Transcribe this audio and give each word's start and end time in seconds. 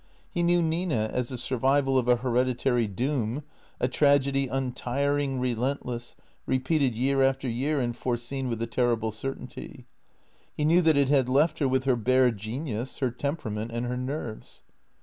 He 0.31 0.41
knew 0.41 0.63
Nina 0.63 1.11
as 1.13 1.29
the 1.29 1.37
survival 1.37 1.95
of 1.95 2.07
a 2.07 2.15
hereditary 2.15 2.87
doom, 2.87 3.43
a 3.79 3.87
tragedy 3.87 4.47
untiring, 4.47 5.39
relentless, 5.39 6.15
repeated 6.47 6.95
year 6.95 7.21
after 7.21 7.47
year 7.47 7.79
and 7.79 7.95
foreseen 7.95 8.49
with 8.49 8.59
a 8.63 8.65
terrible 8.65 9.11
certainty. 9.11 9.85
He 10.57 10.65
knew 10.65 10.81
that 10.81 10.97
it 10.97 11.09
had 11.09 11.29
left 11.29 11.59
her 11.59 11.67
with 11.67 11.83
her 11.83 11.95
bare 11.95 12.31
genius, 12.31 12.97
her 12.97 13.11
temperament 13.11 13.69
and 13.71 13.85
her 13.85 13.95
nerves. 13.97 14.63